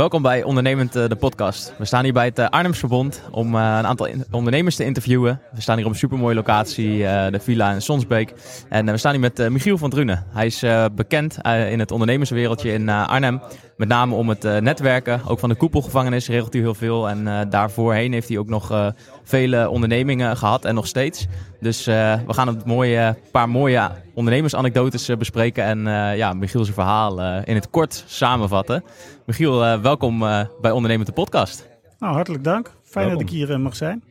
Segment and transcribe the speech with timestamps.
[0.00, 1.74] Welkom bij Ondernemend eh, de podcast.
[1.78, 5.40] We staan hier bij het eh, Arnhems Verbond om eh, een aantal ondernemers te interviewen.
[5.52, 8.34] We staan hier op een supermooie locatie, de villa in Sonsbeek.
[8.68, 10.24] En we staan hier met Michiel van Drunen.
[10.30, 13.40] Hij is bekend in het ondernemerswereldje in Arnhem.
[13.76, 15.20] Met name om het netwerken.
[15.26, 17.08] Ook van de koepelgevangenis regelt hij heel veel.
[17.08, 18.92] En daarvoorheen heeft hij ook nog
[19.24, 21.26] vele ondernemingen gehad en nog steeds.
[21.60, 25.64] Dus eh, we gaan een mooie, paar mooie ondernemersanekdotes eh, bespreken.
[25.64, 28.84] En eh, ja, Michiel zijn verhaal in het kort samenvatten.
[29.26, 30.18] Michiel, welkom
[30.60, 31.68] bij Ondernemend de podcast.
[31.98, 32.66] Nou, hartelijk dank.
[32.84, 33.26] Fijn Welkom.
[33.26, 34.02] dat ik hier mag zijn.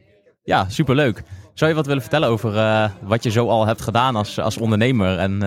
[0.43, 1.23] Ja, superleuk.
[1.53, 2.51] Zou je wat willen vertellen over
[3.01, 5.17] wat je zo al hebt gedaan als, als ondernemer?
[5.17, 5.37] En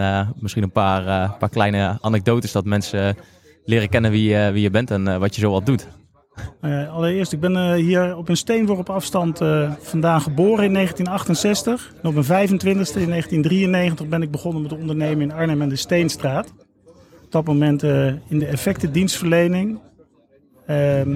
[0.40, 3.16] misschien een paar, paar kleine anekdotes dat mensen
[3.64, 5.86] leren kennen wie, je- wie je bent en wat je zo al doet.
[6.60, 11.92] Eh, allereerst, ik ben eh, hier op een steenworp afstand eh, vandaan geboren in 1968.
[12.02, 15.76] En op mijn 25e in 1993 ben ik begonnen met ondernemen in Arnhem en de
[15.76, 16.54] Steenstraat.
[17.24, 17.82] Op dat moment
[18.28, 19.78] in de effectendienstverlening.
[20.66, 21.14] Ehm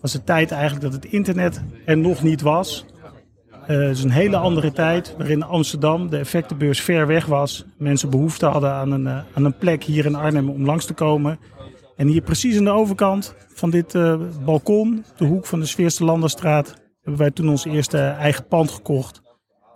[0.00, 2.84] was de tijd eigenlijk dat het internet er nog niet was.
[3.50, 7.64] Het is een hele andere tijd waarin Amsterdam, de effectenbeurs, ver weg was.
[7.76, 11.38] Mensen behoefte hadden aan een, aan een plek hier in Arnhem om langs te komen.
[11.96, 14.14] En hier precies aan de overkant van dit eh,
[14.44, 19.20] balkon, de hoek van de Sveerste Landerstraat, hebben wij toen ons eerste eigen pand gekocht.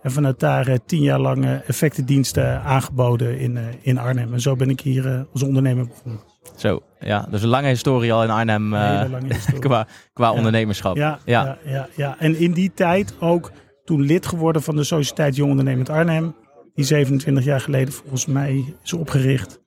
[0.03, 4.33] En vanuit daar eh, tien jaar lang eh, effectendiensten aangeboden in, in Arnhem.
[4.33, 6.21] En zo ben ik hier als ondernemer begonnen.
[6.57, 8.71] Zo, ja, dus een lange historie al in Arnhem
[9.61, 10.33] qua, qua Ja.
[10.33, 10.97] ondernemerschap.
[10.97, 11.45] Ja, Ja.
[11.45, 11.73] ja.
[11.73, 13.51] Ja, ja, En in die tijd ook
[13.85, 16.35] toen lid geworden van de Sociëteit Jong Ondernemend Arnhem.
[16.75, 19.61] Die 27 jaar geleden volgens mij is opgericht.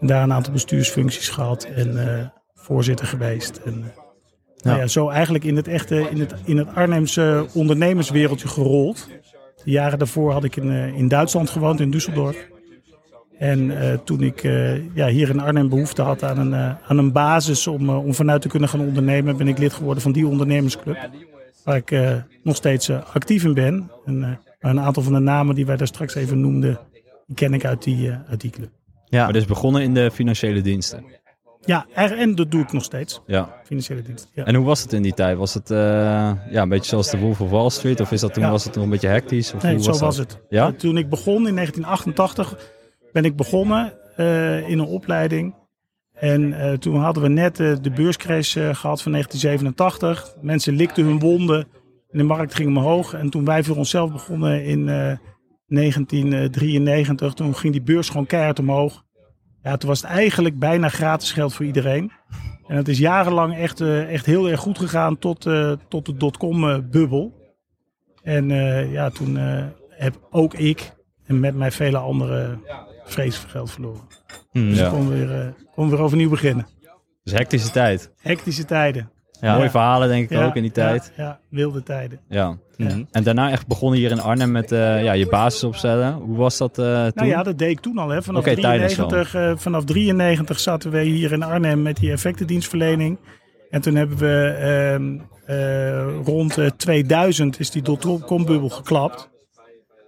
[0.00, 3.56] En daar een aantal bestuursfuncties gehad en eh, voorzitter geweest.
[3.64, 4.02] En, eh,
[4.62, 9.08] nou ja, zo eigenlijk in het echte, in het, in het Arnhemse ondernemerswereldje gerold.
[9.64, 12.54] De jaren daarvoor had ik in, eh, in Duitsland gewoond, in Düsseldorf.
[13.38, 13.72] En
[14.04, 14.42] toen ik
[14.94, 18.48] ja, hier in Arnhem behoefte had aan een, aan een basis om, om vanuit te
[18.48, 21.10] kunnen gaan ondernemen, ben ik lid geworden van die ondernemersclub.
[21.64, 23.90] Waar ik nog steeds actief in ben.
[24.04, 26.78] En, een aantal van de namen die wij daar straks even noemden,
[27.26, 28.70] die ken ik uit die, uit die club.
[29.16, 29.24] Ja.
[29.26, 31.04] Maar is begonnen in de financiële diensten.
[31.60, 33.20] Ja, er- en dat doe ik nog steeds.
[33.26, 33.60] Ja.
[33.64, 34.30] Financiële dienst.
[34.34, 34.44] Ja.
[34.44, 35.36] En hoe was het in die tijd?
[35.36, 35.78] Was het eh,
[36.50, 38.00] ja, een beetje zoals de Wolf of Wall Street?
[38.00, 38.50] Of is dat toen, Ja.
[38.50, 39.54] was het nog een beetje hectisch?
[39.54, 40.38] Of Nee, hoe zo was, het.
[40.48, 40.66] Ja?
[40.66, 42.58] Eh, Toen ik begon in 1988
[43.12, 45.54] ben ik begonnen eh, in een opleiding.
[46.12, 50.34] En eh, toen hadden we net eh, de beurscrash eh, gehad van 1987.
[50.40, 51.58] Mensen likten hun wonden
[52.10, 53.12] en de markt ging omhoog.
[53.14, 55.12] En toen wij voor onszelf begonnen in eh,
[55.66, 59.04] 1993, toen ging die beurs gewoon keihard omhoog.
[59.66, 62.12] Ja, toen was het eigenlijk bijna gratis geld voor iedereen.
[62.66, 66.16] En het is jarenlang echt, eh, echt heel erg goed gegaan tot, eh, tot de
[66.16, 67.32] dotcom-bubbel.
[68.22, 69.36] En eh, ja, toen
[69.88, 70.92] heb ook ik
[71.24, 72.62] en met mij vele anderen
[73.04, 74.06] vreselijk veel geld verloren.
[74.50, 74.84] Hmm, Dus Ja.
[74.84, 76.66] ik kon weer, kon weer overnieuw beginnen.
[77.22, 78.12] Dus hectische tijd.
[78.20, 79.10] Hectische tijden.
[79.40, 79.56] Ja.
[79.56, 81.12] Mooie verhalen denk ik Ja, ook in die tijd.
[81.16, 82.20] Ja, wilde tijden.
[82.28, 82.56] Ja.
[82.76, 83.04] Mhm.
[83.10, 86.12] En daarna echt begonnen hier in Arnhem met eh, ja, je basis opstellen.
[86.12, 87.12] Hoe was dat eh, toen?
[87.14, 88.08] Nou ja, dat deed ik toen al.
[88.08, 88.22] Hè.
[88.22, 93.18] Vanaf, tijdens 93, eh, vanaf 93 zaten we hier in Arnhem met die effectendienstverlening.
[93.70, 99.30] En toen hebben we ehm, eh, rond eh, 2000 is die dotcom-bubbel geklapt.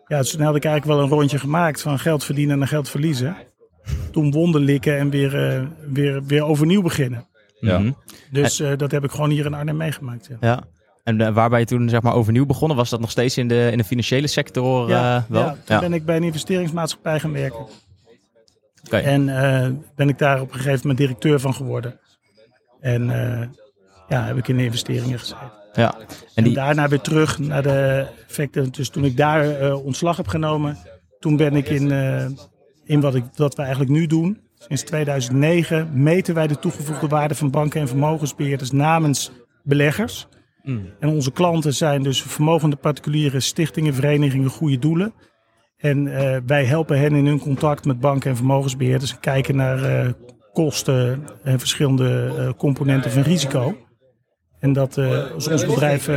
[0.07, 2.89] Ja, dus toen had ik eigenlijk wel een rondje gemaakt van geld verdienen en geld
[2.89, 3.37] verliezen.
[4.13, 7.27] Toen wonden likken en weer, eh, weer, weer overnieuw beginnen.
[7.61, 7.79] Ja.
[7.79, 7.93] Mhm.
[8.31, 10.27] Dus eh, dat heb ik gewoon hier in Arnhem meegemaakt.
[10.27, 10.37] Ja.
[10.41, 10.65] Ja.
[11.05, 12.77] En uh, waar ben je toen zeg maar overnieuw begonnen?
[12.77, 15.43] Was dat nog steeds in de, in de financiële sector ja, uh, wel?
[15.43, 15.79] Ja, toen ja.
[15.81, 17.67] ben ik bij een investeringsmaatschappij gaan werken.
[18.85, 19.03] Okay.
[19.03, 21.99] En uh, ben ik daar op een gegeven moment directeur van geworden.
[22.81, 23.07] En
[24.09, 25.53] ja, heb ik in de investeringen gezeten.
[25.73, 25.99] Ja.
[25.99, 26.55] En, en die...
[26.55, 28.73] daarna weer terug naar de effecten.
[28.73, 30.79] Dus toen ik daar ontslag heb genomen,
[31.19, 31.91] toen ben ik in,
[32.85, 34.48] in wat, ik, wat we eigenlijk nu doen.
[34.59, 39.31] Sinds 2009 meten wij de toegevoegde waarde van banken en vermogensbeheerders namens
[39.63, 40.29] beleggers.
[40.63, 40.91] Mm.
[41.01, 45.13] En onze klanten zijn dus vermogende particuliere stichtingen, verenigingen, goede doelen.
[45.77, 50.07] En uh, wij helpen hen in hun contact met banken en vermogensbeheerders en kijken naar
[50.07, 50.13] uh,
[50.53, 53.77] kosten en verschillende uh, componenten van risico.
[54.61, 54.97] En dat
[55.37, 56.11] is ons bedrijf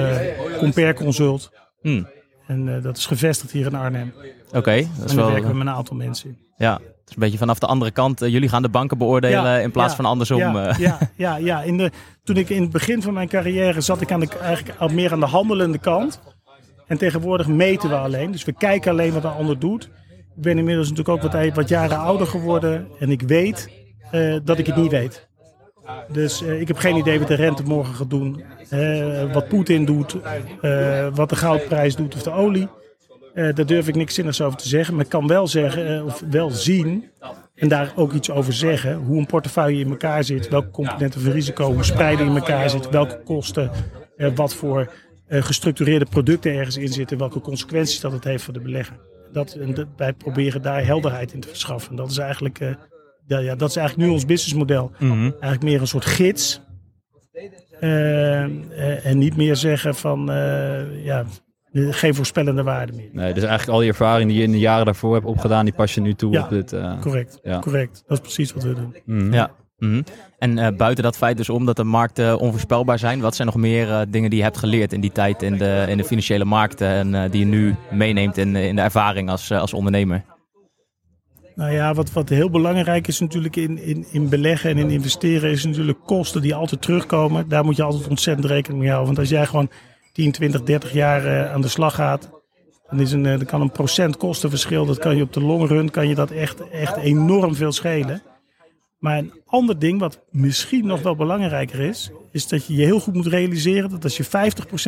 [0.58, 1.52] Compare Consult.
[1.82, 2.08] Mm.
[2.48, 4.14] En dat is gevestigd hier in Arnhem.
[4.48, 5.34] Oké, okay, dat is en daar wel...
[5.34, 6.38] werken we met een aantal mensen in.
[6.58, 6.80] Ja,
[7.14, 8.22] een beetje vanaf de andere kant.
[8.22, 10.38] Uh, jullie gaan de banken beoordelen ja, in plaats ja, van andersom.
[10.38, 10.78] Ja, uh.
[10.78, 11.62] ja, ja, ja.
[11.62, 11.92] In de,
[12.24, 15.12] toen ik in het begin van mijn carrière zat ik aan de, eigenlijk al meer
[15.12, 16.20] aan de handelende kant.
[16.88, 18.32] En tegenwoordig meten we alleen.
[18.32, 19.84] Dus we kijken alleen wat de ander doet.
[20.36, 22.88] Ik ben inmiddels natuurlijk ook wat, wat jaren ouder geworden.
[23.00, 23.70] En ik weet
[24.12, 25.30] uh, dat ik het niet weet.
[26.12, 28.44] Dus ik heb geen idee wat de rente morgen gaat doen.
[29.34, 30.18] wat Poetin doet.
[31.14, 32.68] wat de goudprijs doet of de olie.
[33.34, 34.96] Uh, daar durf ik niks zinnigs over te zeggen.
[34.96, 37.10] Maar ik kan wel zeggen, uh, of wel zien,
[37.56, 41.32] en daar ook iets over zeggen, hoe een portefeuille in elkaar zit, welke componenten van
[41.32, 43.72] risico, hoe spreiden in elkaar zit, welke kosten,
[44.18, 44.94] uh, wat voor
[45.30, 48.96] gestructureerde producten ergens in zitten, welke consequenties dat het heeft voor de belegger.
[49.32, 51.96] Dat, en dat, wij proberen daar helderheid in te verschaffen.
[51.96, 52.60] Dat is eigenlijk,
[53.28, 54.92] ja, ja, dat is eigenlijk nu ons businessmodel.
[55.00, 55.22] Mm -hmm.
[55.22, 56.62] Eigenlijk meer een soort gids.
[57.80, 60.26] en niet meer zeggen van,
[61.04, 61.26] ja,
[61.74, 63.10] geen voorspellende waarde meer.
[63.12, 65.74] Nee, dus eigenlijk al die ervaring die je in de jaren daarvoor hebt opgedaan, die
[65.74, 66.74] pas je nu toe ja, op dit.
[66.74, 67.60] Uh, correct, ja.
[67.60, 68.04] correct.
[68.08, 68.96] Dat is precies wat we doen.
[69.06, 69.34] Mm.
[69.34, 69.52] Ja.
[69.78, 70.04] Mm -hmm.
[70.38, 73.58] En uh, buiten dat feit dus om dat de markten onvoorspelbaar zijn, wat zijn nog
[73.58, 76.46] meer uh, dingen die je hebt geleerd in die tijd in de, in de financiële
[76.46, 80.24] markten en die je nu meeneemt in, in de ervaring als, als ondernemer?
[81.56, 85.52] Nou ja, wat, wat heel belangrijk is natuurlijk in, in, in beleggen en in investeren,
[85.52, 87.50] is natuurlijk kosten die altijd terugkomen.
[87.50, 89.14] Daar moet je altijd ontzettend rekening mee houden.
[89.14, 89.70] Want als jij gewoon
[90.12, 92.30] 10, 20, 30 jaar uh, aan de slag gaat,
[92.90, 95.68] dan, is een, uh, dan kan een procent kostenverschil, dat kan je op de long
[95.68, 98.22] run, kan je dat echt, echt enorm veel schelen.
[99.00, 103.00] Maar een ander ding wat misschien nog wel belangrijker is, is dat je je heel
[103.00, 104.30] goed moet realiseren dat als je 50%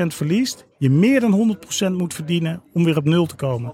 [0.08, 1.58] verliest, je meer dan
[1.90, 3.74] 100% moet verdienen om weer op nul te komen.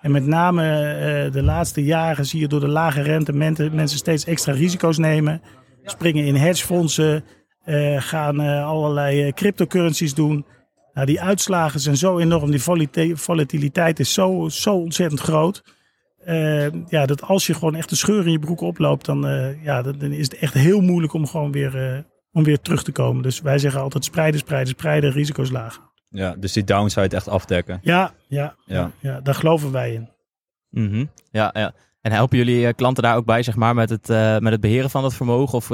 [0.00, 4.24] En met name uh, de laatste jaren zie je door de lage rente mensen steeds
[4.24, 5.42] extra risico's nemen,
[5.84, 7.24] springen in hedgefondsen,
[7.96, 10.46] gaan allerlei cryptocurrencies doen.
[10.96, 15.62] Nou, die uitslagen zijn zo enorm, die volatiliteit is zo, zo ontzettend groot.
[16.26, 19.64] Uh, ja, dat als je gewoon echt de scheur in je broek oploopt, dan, uh,
[19.64, 21.98] ja, dan, dan, is het echt heel moeilijk om gewoon weer, uh,
[22.32, 23.22] om weer terug te komen.
[23.22, 25.80] Dus wij zeggen altijd spreiden, spreiden, spreiden, risico's laag.
[26.08, 27.78] Ja, dus die downside echt afdekken.
[27.82, 28.90] Ja, ja, Ja.
[29.00, 29.20] ja.
[29.20, 30.08] daar geloven wij in.
[30.70, 31.04] Mhm.
[31.30, 31.72] Ja, ja.
[32.00, 34.08] En helpen jullie eh, klanten daar ook bij, zeg maar, met het,
[34.42, 35.54] met het beheren van dat vermogen?
[35.54, 35.68] Of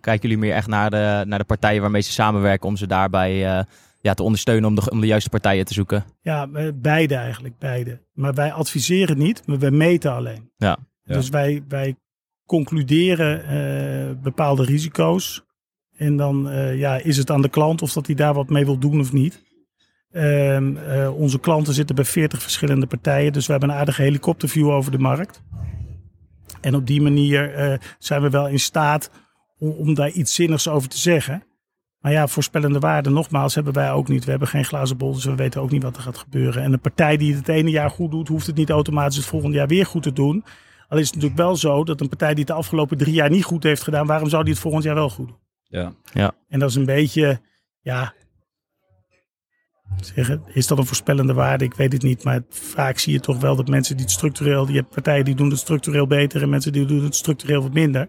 [0.00, 3.64] kijken jullie meer echt naar de, naar de partijen waarmee ze samenwerken om ze daarbij
[4.02, 6.04] ja, te ondersteunen om de, om de juiste partijen te zoeken?
[6.20, 8.00] Ja, beide eigenlijk, beide.
[8.12, 10.50] Maar wij adviseren niet, maar wij meten alleen.
[10.56, 10.78] Ja.
[11.04, 11.14] Ja.
[11.14, 11.96] Dus wij, wij
[12.46, 15.44] concluderen bepaalde risico's.
[15.96, 18.78] En dan ja, is het aan de klant of dat hij daar wat mee wil
[18.78, 19.42] doen of niet.
[20.14, 24.70] Um, uh, onze klanten zitten bij 40 verschillende partijen, dus we hebben een aardige helikopterview
[24.70, 25.42] over de markt.
[26.60, 29.10] En op die manier uh, zijn we wel in staat
[29.58, 31.42] om, om, daar iets zinnigs over te zeggen.
[32.02, 34.24] Maar ja, voorspellende waarden, nogmaals, hebben wij ook niet.
[34.24, 36.62] We hebben geen glazen bol, dus we weten ook niet wat er gaat gebeuren.
[36.62, 39.56] En een partij die het ene jaar goed doet, hoeft het niet automatisch het volgende
[39.56, 40.44] jaar weer goed te doen.
[40.88, 43.30] Al is het natuurlijk wel zo dat een partij die het de afgelopen drie jaar
[43.30, 45.38] niet goed heeft gedaan, waarom zou die het volgend jaar wel goed doen?
[45.62, 45.92] Ja.
[46.12, 46.32] Ja.
[46.48, 47.40] En dat is een beetje,
[47.80, 48.14] ja,
[50.00, 51.64] zeggen, is dat een voorspellende waarde?
[51.64, 52.24] Ik weet het niet.
[52.24, 55.34] Maar vaak zie je toch wel dat mensen die het structureel, je hebt partijen die
[55.34, 58.08] doen het structureel beter en mensen die doen het structureel wat minder.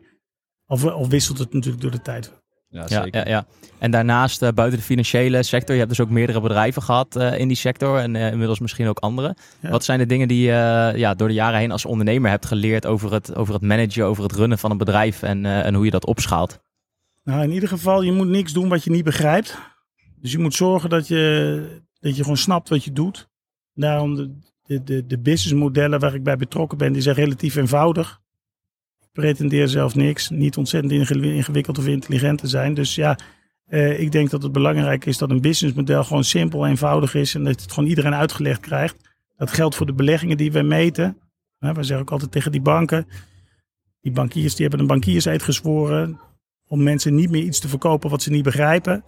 [0.66, 2.43] Of, of wisselt het natuurlijk door de tijd.
[2.74, 3.28] Ja, Ja, zeker.
[3.28, 3.46] ja, ja.
[3.80, 7.40] En daarnaast, uh, buiten de financiële sector, je hebt dus ook meerdere bedrijven gehad uh,
[7.40, 9.36] in die sector en uh, inmiddels misschien ook andere.
[9.60, 9.70] Ja.
[9.70, 12.86] Wat zijn de dingen die je ja, door de jaren heen als ondernemer hebt geleerd
[12.86, 15.92] over het, over het managen, over het runnen van een bedrijf en, en hoe je
[15.92, 16.60] dat opschaalt?
[17.24, 19.58] Nou, in ieder geval, je moet niks doen wat je niet begrijpt.
[20.22, 23.30] Dus je moet zorgen dat je, dat je gewoon snapt wat je doet.
[23.74, 28.22] Daarom de, de, de, de businessmodellen waar ik bij betrokken ben, die zijn relatief eenvoudig.
[29.14, 30.30] Pretendeer zelf niks.
[30.30, 32.74] Niet ontzettend ingewikkeld of intelligent te zijn.
[32.74, 33.18] Dus ja,
[33.66, 37.36] eh, ik denk dat het belangrijk is dat een businessmodel gewoon simpel, eenvoudig is.
[37.36, 39.12] En dat het gewoon iedereen uitgelegd krijgt.
[39.38, 41.18] Dat geldt voor de beleggingen die wij meten.
[41.58, 43.08] Wij zeggen ook altijd tegen die banken.
[44.02, 46.20] Die bankiers die hebben een bankierseed gezworen.
[46.68, 49.04] Om mensen niet meer iets te verkopen wat ze niet begrijpen.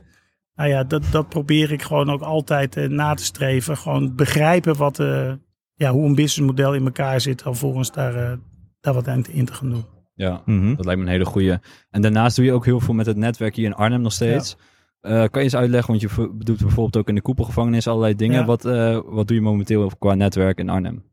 [0.56, 3.78] nou ja, dat, dat probeer ik gewoon ook altijd eh, na te streven.
[3.78, 5.34] Gewoon begrijpen wat, eh,
[5.76, 7.44] ja, hoe een businessmodel in elkaar zit.
[7.44, 8.38] Alvorens daar,
[8.80, 9.95] daar wat aan in te gaan doen.
[10.16, 10.76] Ja, Mhm.
[10.76, 11.58] dat lijkt me een hele goeie.
[11.90, 14.58] En daarnaast doe je ook heel veel met het netwerk hier in Arnhem nog steeds.
[15.02, 18.40] Eh, kan je eens uitleggen, want je doet bijvoorbeeld ook in de koepelgevangenis allerlei dingen.
[18.40, 18.46] Ja.
[18.46, 21.04] Wat, eh, wat doe je momenteel qua netwerk in Arnhem?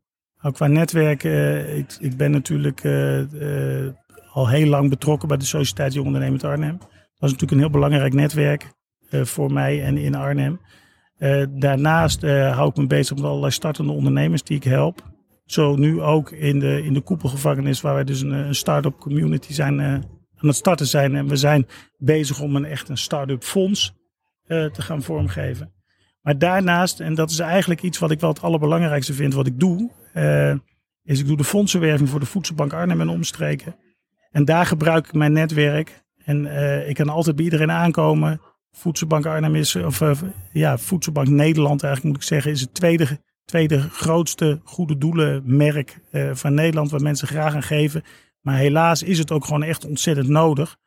[0.41, 2.81] Ook qua netwerk, eh, ik, ik ben natuurlijk
[4.31, 6.77] al heel lang betrokken bij de Sociëteit Jong Ondernemend Arnhem.
[6.77, 6.89] Dat
[7.31, 8.73] is natuurlijk een heel belangrijk netwerk
[9.09, 10.59] voor mij en in Arnhem.
[11.49, 15.12] Daarnaast hou ik me bezig met allerlei startende ondernemers die ik help.
[15.45, 18.97] Zo nu ook in de, in de koepelgevangenis, waar wij dus een, eh, een start-up
[18.99, 19.93] community zijn, eh,
[20.35, 21.15] aan het starten zijn.
[21.15, 23.93] En we zijn bezig om een echt een start-up fonds
[24.43, 25.73] eh, te gaan vormgeven.
[26.21, 29.59] Maar daarnaast, en dat is eigenlijk iets wat ik wel het allerbelangrijkste vind wat ik
[29.59, 29.91] doe,
[31.03, 33.75] is ik doe de fondsenwerving voor de Voedselbank Arnhem en omstreken.
[34.31, 36.03] En daar gebruik ik mijn netwerk.
[36.25, 36.45] En
[36.87, 38.41] ik kan altijd bij iedereen aankomen.
[38.71, 40.01] Voedselbank Arnhem is, of
[40.51, 46.29] ja, Voedselbank Nederland eigenlijk moet ik zeggen, is het tweede, tweede grootste goede doelenmerk eh,
[46.33, 48.03] van Nederland waar mensen graag aan geven.
[48.41, 50.77] Maar helaas is het ook gewoon echt ontzettend nodig.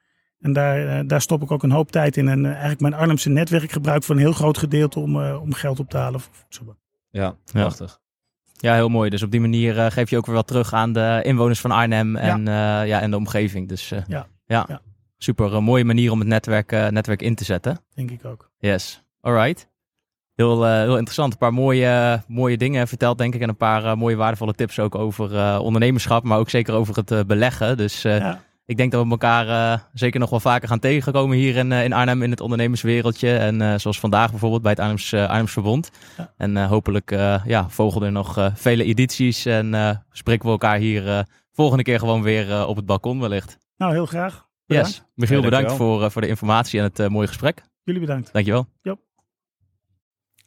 [0.41, 2.29] En daar, eh, daar stop ik ook een hoop tijd in.
[2.29, 5.43] En eh, eigenlijk mijn Arnhemse netwerk gebruik ik voor een heel groot gedeelte om, eh,
[5.43, 6.79] om geld op te halen voor Voedselbank.
[7.11, 8.01] Ja, prachtig.
[8.53, 9.11] Ja, heel mooi.
[9.11, 12.17] Dus op die manier geef je ook weer wat terug aan de inwoners van Arnhem
[12.17, 12.83] en, ja.
[12.83, 13.69] ja, en de omgeving.
[13.69, 14.27] Dus eh, Ja.
[14.47, 14.65] ja.
[14.69, 14.81] Ja.
[15.19, 17.79] super mooie manier om het netwerk, netwerk in te zetten.
[17.95, 18.51] Denk ik ook.
[18.59, 19.69] Yes, alright.
[20.37, 21.33] Heel, eh, heel interessant.
[21.33, 23.41] Een paar mooie, mooie dingen verteld, denk ik.
[23.41, 26.97] En een paar eh, mooie waardevolle tips ook over eh, ondernemerschap, maar ook zeker over
[27.05, 27.77] het beleggen.
[27.77, 28.41] Dus eh, Ja.
[28.67, 31.85] ik denk dat we elkaar eh, zeker nog wel vaker gaan tegenkomen hier in, eh,
[31.85, 33.37] in Arnhem in het ondernemerswereldje.
[33.37, 35.91] En eh, zoals vandaag bijvoorbeeld bij het Arnhems, Arnhems Verbond.
[36.17, 36.33] Ja.
[36.37, 39.47] En eh, hopelijk eh, ja, volgen er nog eh, vele edities.
[39.47, 41.19] En eh, spreken we elkaar hier eh,
[41.53, 43.59] volgende keer gewoon weer eh, op het balkon wellicht.
[43.77, 44.47] Nou, heel graag.
[44.67, 44.89] Bedankt.
[44.91, 45.03] Yes.
[45.15, 47.63] Michiel, Ja, bedankt voor, eh, voor de informatie en het mooie gesprek.
[47.85, 48.33] Jullie bedankt.
[48.33, 48.67] Dankjewel.